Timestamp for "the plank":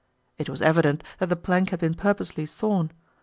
1.29-1.69